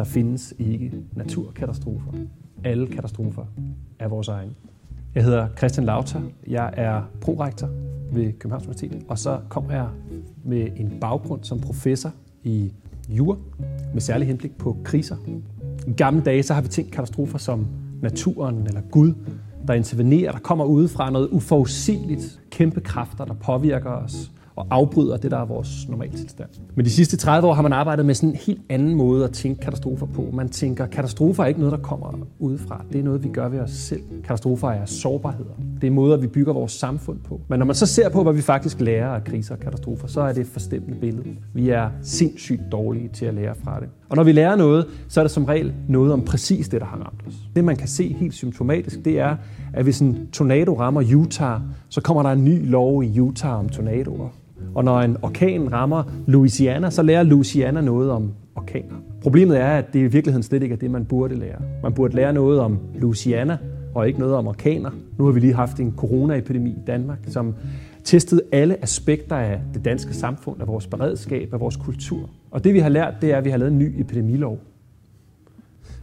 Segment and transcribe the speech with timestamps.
[0.00, 2.12] Der findes ikke naturkatastrofer.
[2.64, 3.44] Alle katastrofer
[3.98, 4.50] er vores egen.
[5.14, 6.20] Jeg hedder Christian Lauter.
[6.46, 7.68] Jeg er prorektor
[8.12, 9.88] ved Københavns Universitet, og så kommer jeg
[10.44, 12.72] med en baggrund som professor i
[13.08, 13.36] jura
[13.92, 15.16] med særlig henblik på kriser.
[15.86, 17.66] I gamle dage så har vi tænkt katastrofer som
[18.02, 19.14] naturen eller Gud,
[19.66, 25.30] der intervenerer, der kommer udefra noget uforudsigeligt, kæmpe kræfter, der påvirker os, og afbryder det,
[25.30, 26.50] der er vores normaltilstand.
[26.74, 29.32] Men de sidste 30 år har man arbejdet med sådan en helt anden måde at
[29.32, 30.28] tænke katastrofer på.
[30.32, 32.84] Man tænker, katastrofer er ikke noget, der kommer udefra.
[32.92, 34.02] Det er noget, vi gør ved os selv.
[34.24, 35.50] Katastrofer er sårbarheder.
[35.80, 37.40] Det er måder, vi bygger vores samfund på.
[37.48, 40.20] Men når man så ser på, hvad vi faktisk lærer af kriser og katastrofer, så
[40.20, 41.24] er det et forstemmende billede.
[41.54, 43.88] Vi er sindssygt dårlige til at lære fra det.
[44.10, 46.86] Og når vi lærer noget, så er det som regel noget om præcis det, der
[46.86, 47.34] har ramt os.
[47.56, 49.36] Det, man kan se helt symptomatisk, det er,
[49.72, 53.68] at hvis en tornado rammer Utah, så kommer der en ny lov i Utah om
[53.68, 54.28] tornadoer.
[54.74, 58.94] Og når en orkan rammer Louisiana, så lærer Louisiana noget om orkaner.
[59.22, 61.58] Problemet er, at det i virkeligheden slet ikke er det, man burde lære.
[61.82, 63.58] Man burde lære noget om Louisiana,
[63.94, 64.90] og ikke noget om orkaner.
[65.18, 67.54] Nu har vi lige haft en coronaepidemi i Danmark, som
[68.04, 72.30] testede alle aspekter af det danske samfund, af vores beredskab, af vores kultur.
[72.50, 74.58] Og det vi har lært, det er, at vi har lavet en ny epidemilov.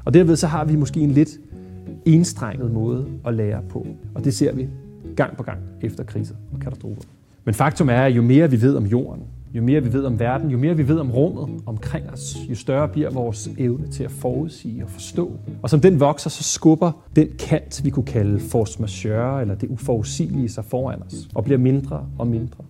[0.06, 1.30] Og derved så har vi måske en lidt
[2.06, 3.88] enstrenget måde at lære på.
[4.16, 4.68] Og det ser vi
[5.16, 7.02] gang på gang efter kriser og katastrofer.
[7.46, 10.20] Men faktum er, at jo mere vi ved om jorden, jo mere vi ved om
[10.20, 14.04] verden, jo mere vi ved om rummet omkring os, jo større bliver vores evne til
[14.04, 15.32] at forudsige og forstå.
[15.62, 19.70] Og som den vokser, så skubber den kant, vi kunne kalde force majeure, eller det
[19.70, 22.64] uforudsigelige sig foran os, og bliver mindre og mindre.